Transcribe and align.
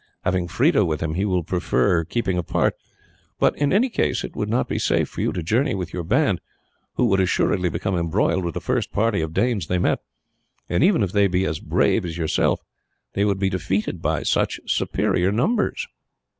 Having 0.23 0.47
Freda 0.47 0.83
with 0.83 0.99
him, 1.01 1.13
he 1.13 1.25
will 1.25 1.43
prefer 1.43 2.03
keeping 2.03 2.35
apart; 2.35 2.73
but 3.39 3.55
in 3.59 3.71
any 3.71 3.87
case 3.87 4.23
it 4.23 4.35
would 4.35 4.49
not 4.49 4.67
be 4.67 4.79
safe 4.79 5.07
for 5.09 5.21
you 5.21 5.31
to 5.31 5.43
journey 5.43 5.75
with 5.75 5.93
your 5.93 6.01
band, 6.03 6.41
who 6.95 7.05
would 7.05 7.19
assuredly 7.19 7.69
become 7.69 7.95
embroiled 7.95 8.43
with 8.43 8.55
the 8.55 8.61
first 8.61 8.91
party 8.91 9.21
of 9.21 9.31
Danes 9.31 9.67
they 9.67 9.77
met; 9.77 9.99
and 10.67 10.83
even 10.83 11.03
if 11.03 11.11
they 11.11 11.27
be 11.27 11.45
as 11.45 11.59
brave 11.59 12.03
as 12.03 12.17
yourself 12.17 12.61
they 13.13 13.23
would 13.23 13.37
be 13.37 13.47
defeated 13.51 14.01
by 14.01 14.23
such 14.23 14.59
superior 14.65 15.31
numbers." 15.31 15.85